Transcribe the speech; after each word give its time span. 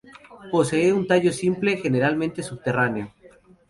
Posee 0.51 0.91
un 0.93 1.05
tallo 1.05 1.31
simple, 1.31 1.77
generalmente 1.77 2.41
subterráneo. 2.41 3.13